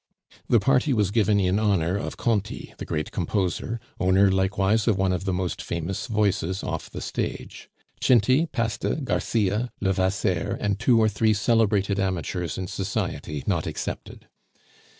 The 0.49 0.59
party 0.59 0.93
was 0.93 1.11
given 1.11 1.39
in 1.39 1.59
honor 1.59 1.95
of 1.95 2.17
Conti, 2.17 2.73
the 2.79 2.85
great 2.85 3.11
composer, 3.11 3.79
owner 3.99 4.31
likewise 4.31 4.87
of 4.87 4.97
one 4.97 5.13
of 5.13 5.25
the 5.25 5.31
most 5.31 5.61
famous 5.61 6.07
voices 6.07 6.63
off 6.63 6.89
the 6.89 7.01
stage, 7.01 7.69
Cinti, 8.01 8.47
Pasta, 8.51 8.95
Garcia, 8.95 9.69
Levasseur, 9.79 10.57
and 10.59 10.79
two 10.79 10.99
or 10.99 11.07
three 11.07 11.35
celebrated 11.35 11.99
amateurs 11.99 12.57
in 12.57 12.65
society 12.65 13.43
not 13.45 13.67
excepted. 13.67 14.27